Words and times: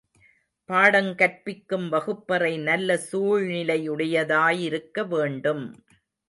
பாடங் 0.69 1.09
கற்பிக்கும் 1.15 1.85
வகுப்பறை 1.89 2.57
நல்ல 2.59 2.97
சூழ்நிலை 2.97 3.77
யுடையதாயிருக்க 3.89 5.07
வேண்டும். 5.07 5.63